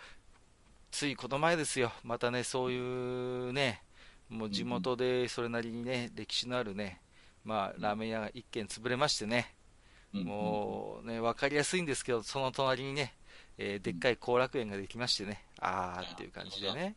[0.90, 3.84] ついこの前ですよ、またね、そういうね、
[4.28, 7.00] もう地元でそれなりにね、歴史のあるね、
[7.46, 9.54] まあ、ラーメン屋が一軒潰れましてね、
[10.24, 13.14] もうね、分かりやすいんですけど、その隣にね、
[13.58, 16.96] えー、でっかい後楽園ができましてね、あーっていう感じでね、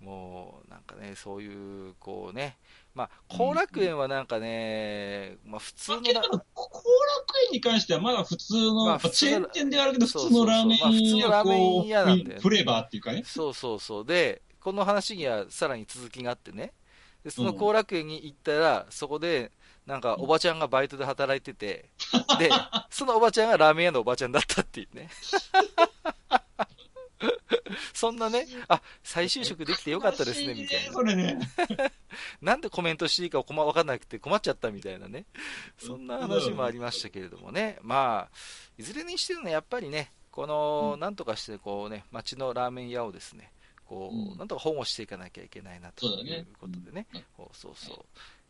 [0.00, 2.56] もうなんかね、そういう、こうね、
[2.94, 6.22] まあ、後楽園はなんかね、まあ普通の後楽
[7.46, 11.44] 園に関してはまだ普通の、まあ、チェーン店であるけど、普通のラーメン屋、まあ、
[12.06, 13.22] なんで、ね、フレーバーっていうかね。
[13.24, 14.04] そうそうそう。
[14.04, 16.72] で、この話にはさらに続きがあってね、
[17.22, 19.52] でその後楽園に行ったら、そこで、
[19.86, 21.90] なんかおばちゃんがバイトで働いてて、
[22.38, 22.50] で、
[22.90, 25.08] そのおばちゃんがラーメン屋のおばちゃんだったっていうね。
[27.94, 30.92] そんなね、あ、再就職できてよかったですね、みたいな。
[30.92, 31.38] それね。
[32.42, 35.26] なんでコメントしていいかわかんなくて困っちゃったみたいなね。
[35.78, 37.78] そんな話もありましたけれどもね。
[37.82, 38.36] まあ、
[38.76, 43.52] いずれにしてもね、やっぱりね、この、なんとかして、こうね、街のラーメン屋をですね、
[43.86, 47.06] こう、なんとか保護していかなきゃいけないなということでね。
[47.36, 48.04] そうそうそう。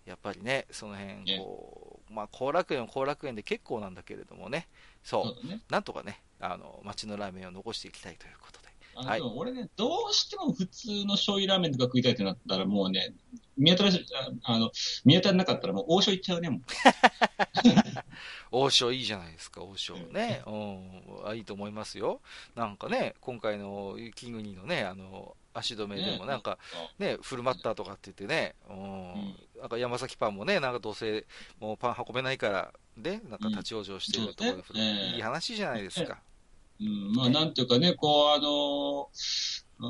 [0.04, 4.68] やっぱりね、その辺、こう、まあ、後楽園は後楽園で結構なんだけれどもね、
[5.02, 8.72] そう、なんとかね、あの、街のラーメンを残していきたいということで。
[8.94, 13.14] はい、俺ね、どうしても普通の醤油ラーメンとか食いたいってなったら、もうね、
[13.56, 14.04] 見当たらし、
[14.42, 14.70] あの、
[15.04, 16.60] 見当たらなかったらもう王将行っちゃうね、もう。
[18.52, 19.96] 王将いいじゃないですか、王将。
[19.96, 20.42] ね。
[20.46, 22.20] うん、いいと思いますよ。
[22.54, 26.58] なんかね、今回の雪国のね、あの、足止めでもなんか、
[26.98, 31.26] ね、フルマッターとかって言ってね、うん、なんか山崎パンもね、なんかどうせ
[31.60, 34.80] もうパン運べないから、で、なんか立ち往生してるところで、
[35.14, 36.20] いい話じゃないですか。
[36.80, 39.08] うん、まあ、なんていうかね、こう、あの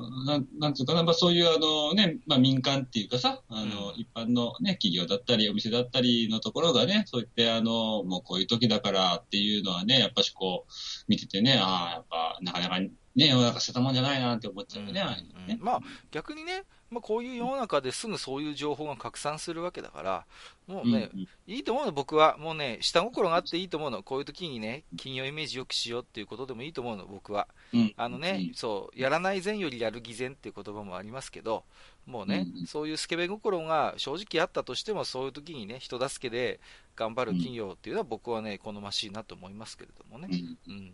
[0.00, 10.72] なん、なんつうかな、まあそういうあのね、まあ民間っていうかさ、あの、うん、一般のね、企業だったり、お店だったりのところがね、そういってあの、もうこういう時だからっていうのはね、やっぱしこう、
[11.08, 12.80] 見ててね、ああ、やっぱなかなか
[13.14, 15.04] ね、世の中捨てたもんじゃないなって思っちゃうよね、
[15.38, 15.58] うんね。
[15.60, 20.26] まあ逆にね、まあ、こういう世の中ですぐそういう情報が拡散するわけだから、
[20.66, 22.36] もうね、うんうんいいと思うの、僕は。
[22.38, 24.02] もうね、下心があっていいと思うの。
[24.02, 27.48] こういう時にね、金曜イメージよくしようっていうことでもいいと思うの、僕は。
[27.72, 31.64] うんあのね、そう、やらない善よりやる偽善っていう言葉もありますけど、
[32.06, 36.60] もうね、うんうんそういうスケベ心が正直あったとしても、そういう時にね、人助けで
[36.94, 40.28] 頑張る企業っていうのは僕はね、好ましいなと思いますけれどもね。
[40.66, 40.92] うんうん。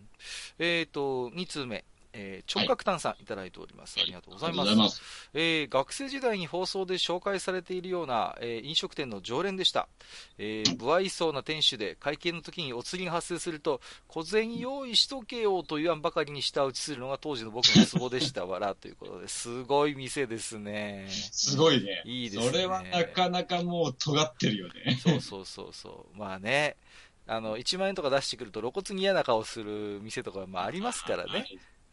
[0.58, 1.84] えっ、と、2通目。
[2.12, 3.98] えー、聴覚炭酸いただいております。
[4.00, 4.74] ありがとうございます。
[4.74, 5.02] ます。
[5.34, 9.88] えー学生時代に放送で紹介されているような、えー飲食店の常連でした、
[10.38, 22.02] えー不愛想な店主で会計の時にお釣りが発生すると小銭用意しとけよと言わんばかりに舌打ちするのが当時の僕のツボでした わらということですごい店ですねすごいね。
[22.04, 24.98] いいですねそれはなかなかもう尖ってるよね。
[25.02, 26.76] そうそうそうそうまあね
[27.26, 31.44] あの1万円とか出してくると露骨に嫌な顔する店とかもありますからね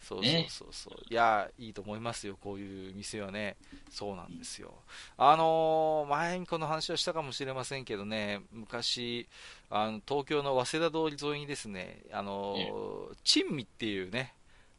[0.07, 3.57] そうそうねそうそう、いやいいと思いますよ、こういう店はね、
[3.89, 4.73] そうなんですよ。
[5.17, 9.27] あのー前にこの話はしたかもしれませんけどね、昔、
[9.71, 14.33] あの東京の早稲田通り沿いにですね、あのー珍味っていうね、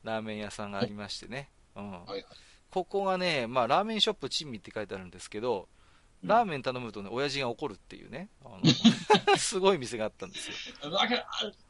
[0.04, 2.24] ラーメン屋さんがありましてね、うん、はいはい。
[2.70, 5.75] ここがね、まあ、ラーメンショップ珍味って書いてあるんですけど、うん
[6.26, 8.60] ラーメン頼むとね、親父が怒るっていうね、あの
[9.38, 10.90] すごい店があったんですよ。
[10.90, 11.06] か、あ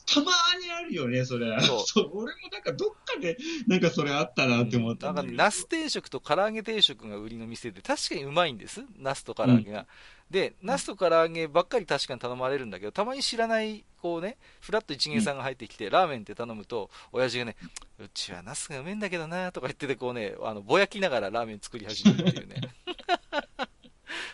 [0.06, 1.46] たまーにあるよね、それ。
[1.60, 5.32] そう 俺もなんかどっかで、なんかそれあったなって思ったなんか。
[5.32, 9.86] ナス定食と唐揚げ定食が売りの店で、確かにうまいんです、ナスと唐揚げが。
[10.30, 17.56] で、ナスと唐揚げばっかり確かに頼まれるんだけど、たまに知らない、こうね、フラッと一元さんが入ってきて、ラーメンって頼むと、親父がね、
[17.98, 22.60] うちはナスがうめえんだけどな、とか言ってて、こうね、あの、ぼやきながらラーメン作り始めるっていうね。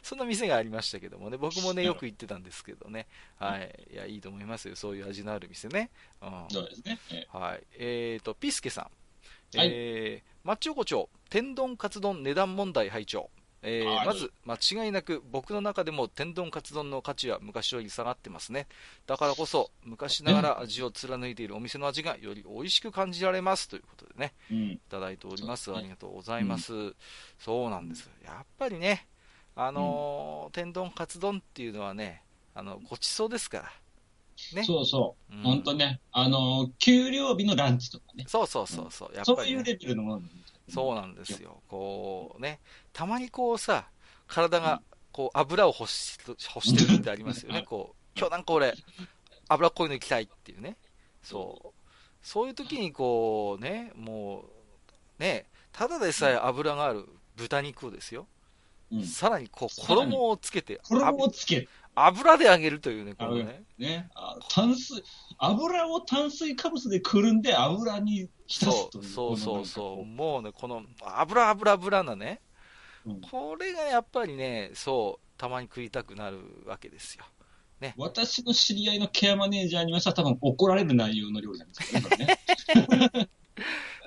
[0.03, 3.07] そんな店がありましたけどもね、僕もね、よく行ってたんですけどね。
[3.39, 3.89] はい。
[3.93, 4.77] いや、いいと思いますよ。
[4.77, 5.91] そういう味のある店ね。
[6.21, 6.45] うん。
[6.51, 6.99] そうですね。
[7.13, 7.63] えはい。
[7.79, 9.59] えーと、ピスケさん。
[9.59, 13.31] はいえー、マッチ横丁、天丼カツ丼値段問題拝聴。
[13.65, 18.67] えーはいまず、間違いなく僕の中でも天丼カツ丼の価値は昔より下がってますね。
[19.07, 23.69] だからこそ、昔ながら味を貫いているお店の味がより美味しく感じられます。
[23.69, 24.57] ということでね、うん。
[24.73, 25.73] いただいております。
[25.73, 26.73] ありがとうございます。
[27.39, 28.11] そうなんです。
[28.25, 29.07] やっぱりね、
[29.55, 32.23] あのー天丼カツ丼っていうのはね、
[32.55, 33.73] あの、ごちそうですから。
[34.55, 34.65] ね。
[34.65, 35.35] そうそう。
[35.35, 36.01] うん本当ね。
[36.11, 38.25] あの、給料日のランチとかね。
[38.29, 39.17] そうそうそうそう。
[39.17, 41.63] やっぱり、ね、そういうレベルのものなんですよそうなんですよ。
[41.69, 42.61] こうね、
[42.93, 43.89] たまにこうさ、
[44.27, 46.19] 体がこう油を欲し
[46.55, 47.63] 欲してるってありますよね。
[47.69, 48.75] こう、今日なんか俺、
[49.49, 50.77] 油っこいの行きたいっていうね。
[51.23, 51.79] そう。
[52.23, 54.45] そういう時にこうね、も
[55.19, 58.27] う、ね、ただでさえ油がある豚肉をですよ。
[58.93, 59.05] うん。
[59.05, 63.65] さらにこう、衣をつけて、衣をつけ、あ油で揚げるというね、このね。
[63.79, 64.11] ね。
[64.15, 65.03] あ炭水、
[65.39, 69.05] 油を炭水化物でくるんで油に浸そすという。
[69.05, 69.97] うそうそうそう。
[69.99, 72.41] こもうね、この油油油なね、
[73.05, 77.25] うんこれがやっぱりね、そう、たまに食いたくなるわけですよ。
[77.83, 82.39] の私の知り合いのケアマネージャーにはさ、多分怒られる内容の料理なんですよねこれね。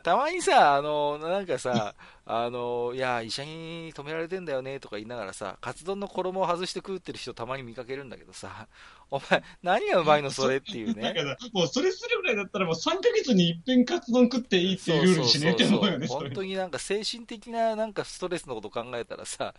[0.06, 1.96] たまにさ、あの、なんかさ、
[2.28, 8.68] あの、いや、医者に止められてんだよねとか言いながらさ、カツ丼の衣を外して食ってる人たまに見かけるんだけどさ、
[9.10, 11.14] お前、何がうまいのそれっていうだね。
[11.20, 19.56] から、もうそれするぐらいだったらもう3ヶ月に一遍カツ丼食っていいっていうルールにしねえって思うよね、本当になんか精神的ななんかストレスのこと考えたらさ、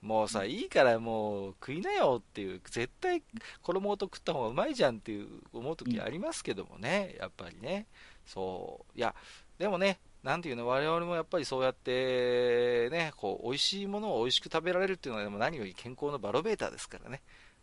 [0.00, 3.24] もうさ、いいからもう食いなよっていう、絶対
[3.62, 7.88] 衣ごと食った方がうまいじゃんっていう思う時ありますけどもね、やっぱりね。
[8.28, 8.98] そう。
[8.98, 9.14] いや、
[9.58, 17.20] でもね、なんていうの、我々もやっぱりそうやってね、こう、美味しいものを美味しく食べられるっていうのはでも何より健康のバロメーターですからね。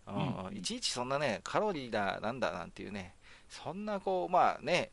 [0.08, 3.16] うんうんいちいちそんなね、カロリーだ、なんだなんていうね、
[3.50, 4.92] そんなこう、まあね、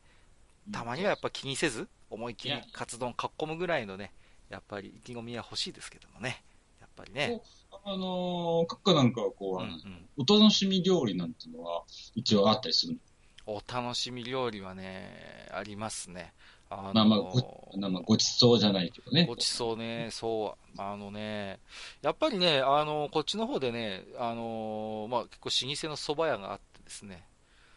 [0.72, 4.12] たまにはやっぱ気にせず、思いっきりカツ丼かっこむぐらいのね、
[4.48, 6.42] やっぱり意気込みは欲しいですけどもね。
[6.80, 7.42] やっぱりね。
[7.84, 11.82] あのー、カッカなんかはこう、うんうんお楽しみ料理なんていうのは
[12.14, 12.98] 一応あったりするの？
[13.54, 16.32] お楽しみ料理はね、ありますね。
[16.72, 19.26] あのまあまあごまあまあごちそうじゃないけどね。
[19.26, 21.58] ごちそうね、そう、あのね、
[22.00, 27.24] やっぱりね、あの、こっちの方でね、あの、まあ結構老舗の蕎麦屋があってですね、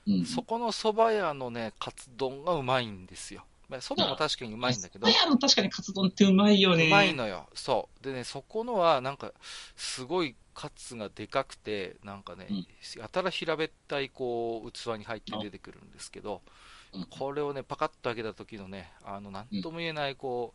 [0.07, 0.25] うん。
[0.25, 3.43] そこの蕎麦屋のね、カツ丼がうまいんですよ。
[3.67, 6.87] まあ蕎麦も確かにうまいんだけど、いや、もう確かにカツ丼ってうまいよね。
[6.87, 7.47] うまいのよ。
[7.53, 8.03] そう。
[8.03, 9.33] でね、そこのは、なんか、
[9.75, 16.51] すごいカツがでかくて、なんかね、うんやたら平べったい、こう、器に入って出てくるんですけど、うん
[17.09, 20.53] これをね、パカッと開けた時のね、あの、なんとも言えない、こ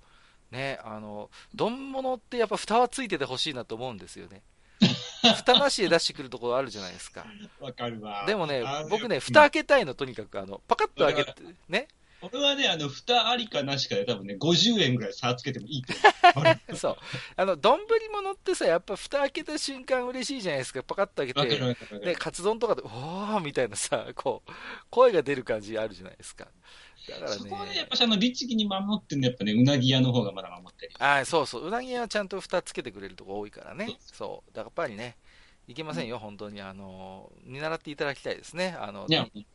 [0.51, 4.43] う、ね、あの、丼物ってやっぱ蓋はついててほしいなと思うんですよね。
[5.37, 7.27] 蓋なしで出してくるところあるじゃないですか。
[7.61, 8.25] わかるわ。
[8.27, 11.35] でもねあ、僕ね、蓋開けたいの、とにかく、あの、パカッと開けて、
[11.69, 11.89] ね、
[12.23, 15.95] 俺はね、あの、蓋ありかなしかで多分ね、50円ぐらい差つけてもいいと
[16.35, 16.77] 思う。
[16.77, 16.97] そう。
[17.37, 17.81] あの、丼
[18.13, 20.83] 物ってさ、やっぱ蓋開けた瞬間嬉しいじゃないですか。
[20.83, 22.15] パカッと開けて。
[22.17, 24.51] カツ丼とかで、おーみたいなさ、こう、
[24.91, 26.49] 声が出る感じあるじゃないですか。
[27.09, 27.89] だからそこはね、やっね。
[27.91, 30.93] ぱしあの、律儀に守ってんのやっぱね、うなぎ屋の方がまだ守ってる。
[30.99, 31.67] あそうそう。
[31.67, 33.97] うなぎはちゃんと蓋つけてくれるとこ多いからねそう。
[34.13, 34.55] そう。
[34.55, 35.17] だからやっぱりね、
[35.71, 36.61] いけませんよ、本当に。
[36.61, 38.77] あの、見習っていただきたいですね。
[38.81, 39.07] あの、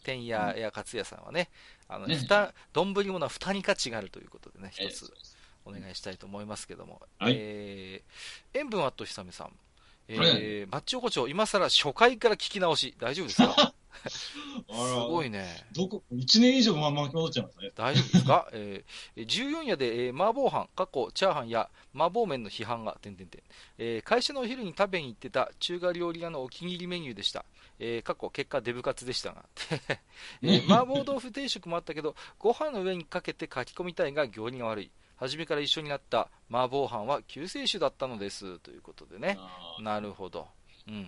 [0.04, 1.50] 天屋や勝屋さんはね、
[1.90, 5.14] あの、ね蓋、丼物は蓋に価値があるということでね、え一つ
[5.66, 7.02] お願いしたいと思いますけども。
[7.20, 7.34] はい。
[7.38, 9.52] えー、塩分あっとひさめさん。
[10.08, 13.74] えはー、マッチ横丁、今更初回から聞き直し、大丈夫ですか？
[14.10, 14.36] す
[15.10, 15.40] ごいね。
[15.40, 15.68] ね。
[15.74, 17.72] どこ、1年以上まま戻っちゃいますね。
[17.76, 23.44] 大丈夫ですか、 えー、14夜で、えー麻婆飯、過去チャーハンや麻婆麺の批判が、点々点。
[23.78, 27.46] えー会社のお昼に食べに行ってた中華料理屋のお気に入りメニューでした。
[27.80, 29.46] えー過去結果デブカツでしたが。
[30.42, 34.92] えー麻婆豆腐定食もあったけど、ご飯の上にかけて書き込みたいが行儀が悪い。
[35.18, 38.60] 初めから一緒になった麻婆飯は救世主だったのです。
[38.60, 39.38] ということでね。
[39.80, 40.48] なるほど。
[40.88, 41.04] うんうんう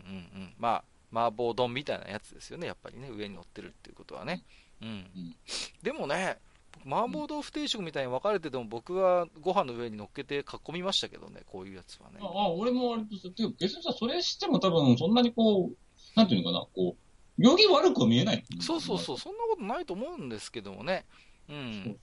[0.46, 0.54] ん。
[0.58, 0.84] まあ、
[1.18, 2.68] 麻婆丼みたいなやつですよね。
[2.68, 4.44] やっぱりね、上に乗ってるっていうことはね。
[4.82, 4.88] うん。
[4.90, 5.36] うん
[5.82, 6.38] でもね、
[6.86, 12.26] 麻婆豆腐定食みたいに分かれてても、僕はご飯の上に乗っけて囲みましたけどね、こういうやつはねあ。
[12.26, 15.76] あ、俺も割とそう、てか別にさ、それしても多分そんなにこう、
[16.16, 18.44] なんていうのかな、こう、行儀悪くは見えない。
[18.60, 21.06] そうそうそう、そんなことないと思うんですけどもね。
[21.50, 21.52] う。
[21.52, 21.98] そうん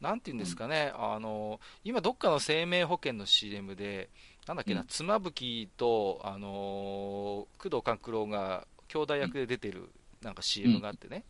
[0.00, 4.10] なんていうんですかね、あの、今どっかの生命保険の CM で、
[4.46, 9.90] なんだっけな、うん妻夫木と、あのー工藤官九郎が兄弟役で出てる、
[10.22, 11.24] なんか CM があってね。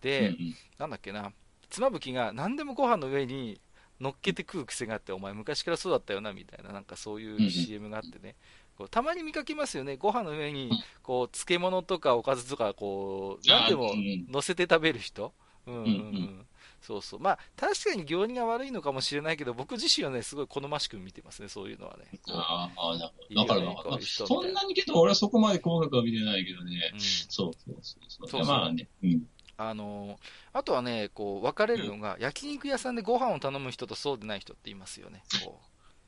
[0.00, 0.36] で、
[0.78, 1.32] なんだっけな、
[1.70, 3.60] 妻夫木が何でもご飯の上に
[4.00, 8.36] 乗っけて食う癖があって、お前昔からそうだったよな、みたいな、なんかそういんう CM があってね。
[8.76, 15.32] こうたまに見かけますよね、ご飯の上に、こう、漬物とかおかずとか、こう、何でも乗せて食べる人。
[15.66, 15.74] うん。
[15.74, 16.46] うんうん。
[16.88, 17.20] うんうんそうそう。
[17.20, 22.04] まあ、確かに行儀が悪いのかもしれないけど、僕自身はね、すごい好ましく見てますね、そういうのはね。
[22.28, 22.98] ああ、
[23.46, 26.90] かそんなにけど、俺はそこまで細かくは見てないけどね。
[26.92, 28.44] うんそうそうそうそう。
[28.44, 28.86] まあね。
[29.02, 29.22] うん。
[29.56, 30.16] あのー
[30.52, 35.24] あとはね、こう、分かれるのが、焼肉屋さんでご飯を頼む人とそうでない人っていますよね。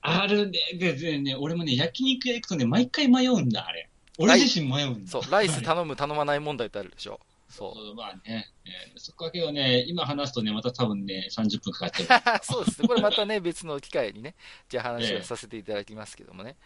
[0.03, 0.59] あるね。
[0.75, 3.89] で、でね、俺もね、焼肉屋行くとね、毎回迷うんだ、あれ。
[4.19, 5.11] 俺自身迷うんだ。
[5.11, 7.19] そう、ライス頼む、頼まない問題ってあるでしょ。
[7.57, 8.53] そそう、まあね。
[8.65, 12.41] えーそこだけどね、今話すとね、また多分ね、30分かかっちうゃう。
[12.45, 12.89] そうですね。
[12.89, 14.35] これまたね、別の機会にね、
[14.69, 16.57] じゃあ話をさせていただきますけどもね。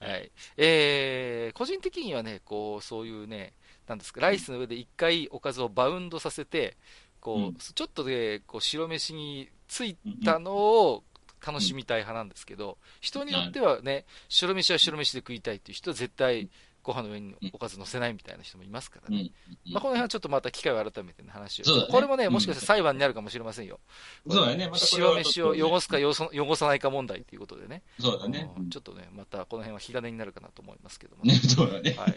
[0.00, 0.32] ええはい。
[0.56, 3.54] えー、個人的にはね、こう、そういうね、
[3.86, 6.76] なんですか、ライスの上で一回おかずをバウンドさせて、
[7.20, 11.04] こう、うんちょっとで、こう、白飯についたのを
[11.44, 16.48] 楽しみたい派なんですけど、人によってはね、白飯は白飯で食いたいっていう人は絶対
[16.88, 19.16] ご飯の上におかず乗せないみたいな人もいますからね。
[19.16, 19.56] うん。
[19.66, 21.64] うんまあ、この辺はちょっとまた機会を改めての話を。
[21.64, 23.78] ねこれもね、うんもしかしたら裁判になるかもしれませんよ。
[24.26, 24.68] そうだね。
[24.68, 27.82] またこれは白飯を汚すか汚さないか問題ということでね。
[28.00, 28.50] そうだね。
[28.56, 31.34] うんちょっとね、またこの辺は火種になるかなと思いますけどもね。
[31.34, 31.94] ね、 そうだね。
[31.98, 32.14] はい。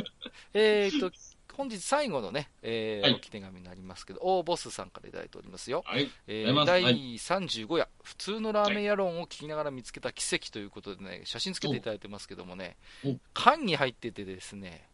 [0.54, 1.12] えーと、
[1.56, 3.12] 本日最後のね、えーはい。
[3.14, 5.84] 置き手紙になりますけど、大ボスさんからいただいておりますよ。
[5.86, 6.10] はい。
[6.28, 14.88] えー第35夜、普通のラーメン野論を聞きながら見つけた奇跡ということでね、写真つけていただいてますけどもねお、缶に入っててですね、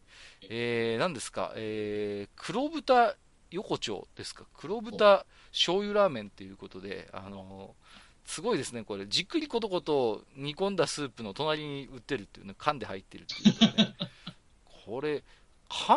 [0.48, 3.16] えー、何ですか、えー、黒豚
[3.50, 13.94] 横丁ですか、黒豚醤油ラーメンということで、あのーすごいですね、これ、じっくりことこと煮込んだスープの隣に売ってるっていうね、缶で入ってるっていうね、
[14.84, 15.24] これ、
[15.70, 15.96] 缶、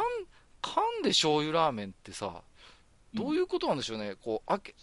[0.62, 2.41] 缶で醤油ラーメンってさ、
[3.13, 4.76] どういうことなんでしょうね、こう、開け、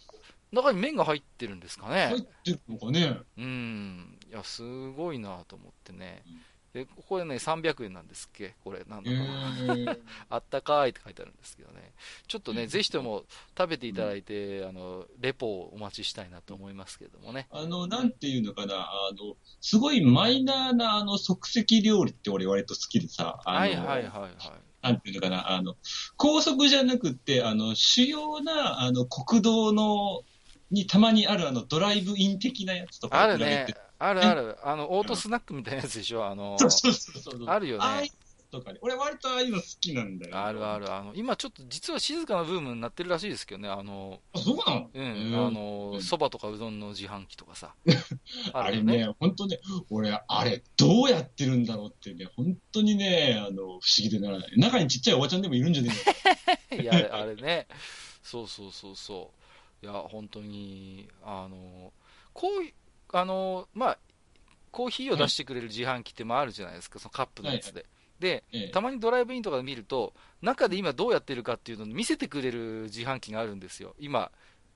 [0.52, 2.06] 中に麺が入ってるんですかね。
[2.08, 3.18] 入ってるのかね。
[3.36, 6.22] うん、いや、すごいなと思ってね。
[6.74, 8.54] で、ここでね、300円なんですっけ？
[8.62, 9.54] これ、なんだえかな。
[9.56, 11.92] ー、 あったかいって書いてあるんですけどね。
[12.26, 13.24] ちょっとね、うんぜひとも
[13.56, 17.46] 食べていただいて、あの、レポをお待ちしたいなと思いますけれどもね。
[17.50, 24.32] あの、なんていうのかな、あの、すごいマイナーな、あの、即席料理って俺割と好きでさ、はいはいはいはい。
[24.82, 25.76] なんていうのかな、あの、
[26.16, 30.22] 高速じゃなくって、あの、主要な、あの、国道の、
[30.70, 33.74] にたまにあるあの、ドライブイン的なやつとかあるね。
[33.98, 34.56] あるある。
[34.62, 36.26] あの、オートスナックみたいなやつでしょ？
[36.26, 37.44] あの、そうそうそうそう。
[37.46, 38.12] あるよねああい
[38.50, 38.78] とかね。
[38.82, 40.36] 俺割とああいうの好きなんだよ。
[40.38, 40.92] あるある。
[40.92, 43.68] あの、今ちょっと実は静かなブームになってるらしいですけどね。
[43.68, 44.90] あの、あ、そうなの？
[44.92, 47.74] うん、へあーの、うんそばとかうどんの自販機とかさ。
[48.52, 48.98] あれね。
[49.06, 49.58] ね、本当ね、
[49.90, 54.52] 俺、あれ、どうやってるんだろうってね、本当にね、あの、不思議でならない。
[54.56, 55.90] 中にちっちゃいおばちゃんでもいるんじゃね
[56.70, 56.82] えの？
[56.82, 57.66] いや、あれね。
[58.22, 59.32] そうそうそうそ
[59.82, 59.84] う。
[59.84, 61.92] いや、本当に、あの、
[62.32, 63.98] こう、あの、まあ、
[64.70, 67.86] コーヒーを出してくれる自販機ってもあるじゃないですか、そのカップのやつで。
[68.20, 70.12] で、ええたまにドライブインとかで見ると、
[70.42, 73.94] 中で今どうやってるかっていうのを見せてくれる自販機があるんですよ。
[73.98, 74.30] 今、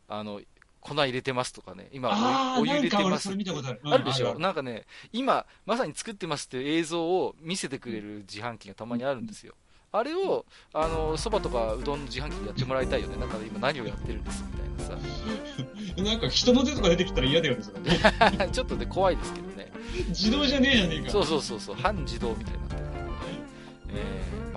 [0.09, 0.41] あの、
[0.81, 3.33] 粉入れてますとかね、今お湯入れてますあ
[3.85, 4.35] あるでしょ？
[4.35, 9.55] るなんかね、今、まさに作ってますっていう映像を見せてくれる自販機がたまにあるんですよ。
[9.93, 13.17] あれを、あの、そばとかうどんの自販機でやってもらいたいよね。
[13.19, 15.09] なんか今何をやってるんですみたいなさ。
[16.03, 17.63] なんか人の手とか出てきたら嫌だよね、
[18.51, 19.71] ちょっとね、怖いですけどね。
[20.09, 21.11] 自動じゃねえじゃねえか。
[21.11, 22.62] そうそうそうそう、半自動みたいにな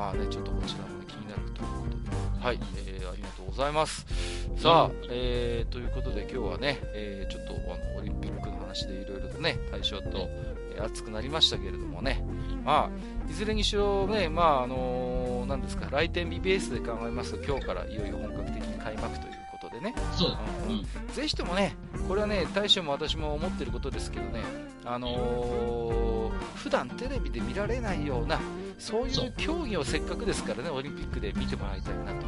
[0.05, 1.87] まあね、ちょっとこちらも、ね、気になるというこ
[2.35, 4.05] とで、はい、えー、ありがとうございます。
[4.55, 12.21] さあ、えー、ということで今日はね、えー、ちょっとあのオリンピックの話でいろいろとね、対象と、えー熱くなりましたけれどもね、
[12.65, 20.37] まあ、いずれにしろね、まあ、あのーですか、来店日ベースで考えますと、今日からいよいよ本格的に開幕ということでね、そう
[20.67, 21.13] うん。
[21.13, 21.77] ぜひともね、
[22.09, 24.41] これはね、大将も私も思ってることですけどね、
[24.83, 28.39] あのー普段テレビで見られないような、
[28.77, 29.27] そういそう。
[29.27, 32.27] う競技をせっかくですからね、オリンピックで見てもらいたいなと、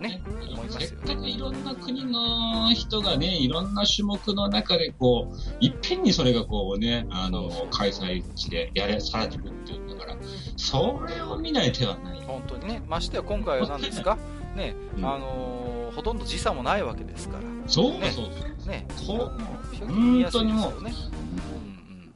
[0.00, 0.86] ね、思いますよね。
[0.86, 10.16] せっかくいろんな国の人がね、いろんな種目の中でこう、いっぺんにそれがこうね、あの開催地でやれ、されてるっていうんだから、
[10.56, 12.20] それを見ない手はない。
[12.22, 14.18] 本当にね、ましてや今回は何ですか、
[14.56, 15.04] ね、うん。
[15.04, 18.24] あのーほとんど時差もないわけですから、ねそうそう。
[18.58, 18.68] そう。
[18.68, 19.30] ね、こ
[19.72, 20.70] 比較的見やすいですよね。
[20.70, 20.82] 本うん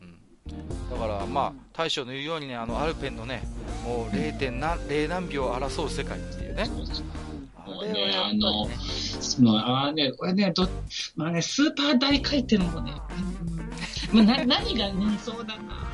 [0.02, 0.18] うん
[0.50, 3.40] うん、だから、まあ、大将の言うようにね、あのアルペンのね、
[3.84, 4.36] もう 0.
[4.36, 5.06] 点何 0.
[5.06, 8.68] 何秒を争う世界っていうね、そうね、
[9.20, 10.68] そのあーね、これね、ど、
[11.14, 12.94] まあね、スーパー大回転もね、
[14.12, 15.88] うんまあ、な 何が似そうだな。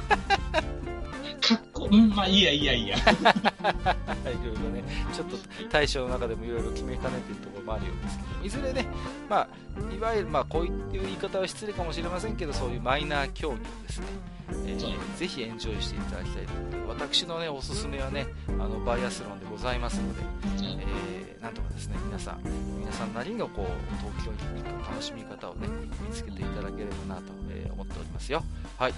[1.43, 2.97] かっこ、うん、まあいいやいいやいいや。
[2.97, 4.83] いろいろね、
[5.13, 5.37] ちょっと
[5.71, 8.89] 大将の中でもいろいろ決めかねてるところもあるようですけど、いずれね、
[9.29, 14.07] まあ、いわゆる、まあ、こういう言い方は失礼かもしれませんけど、そういうマイナー競技をですね、
[14.67, 16.53] えーぜひエンジョイしていただきたいと
[16.89, 20.23] 私のね、おすすめはね、あの、バイアスロンでございますので、
[20.81, 22.39] えーなんとかですね、皆さん、
[22.79, 23.67] 皆さんなりのこう、
[24.17, 25.69] 東京オリンピックの楽しみ方をね、
[26.01, 28.43] 見つけていただければなと、えー思っておりますよ。
[28.79, 28.95] はい。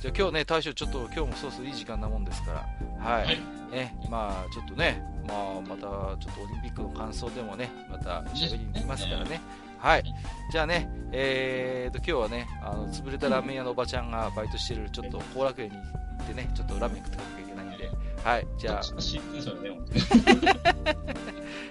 [0.00, 2.66] じゃあ今日ね、大将ちょっと今日もそうそういい時間なもんですから、
[3.10, 3.24] はい。
[3.26, 3.38] はい
[3.70, 9.40] ね、まあちょっとね、まあまたちょっとオリンピックの感想でもね、また喋りに行きますからね。
[9.78, 10.04] はい。
[10.50, 15.82] じゃあね、えーと、今日はね、あの、潰れたラーメン屋のおばちゃんがバイトしてるちょっと後楽園に行
[16.24, 17.90] ってね、ちょっとラーメン食ってかなきゃいけないんで、
[18.24, 18.46] はい。
[18.58, 18.82] じゃあ、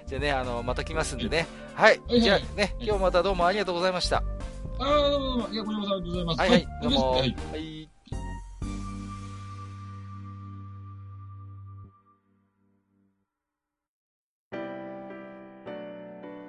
[0.07, 1.47] じゃあね、あの、また来ますんでね。
[1.75, 1.99] はい。
[2.07, 4.23] はいじゃあね、今日またどうもありがとうございました。
[4.79, 6.39] ああ、どうもどうも、いや、こちらこそありがとうございます。
[6.39, 7.11] はいはい、どうも。
[7.11, 7.86] ははい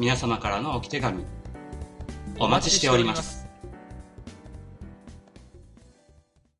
[0.00, 1.26] 皆様からの置き手紙、
[2.38, 3.39] お待ちしております。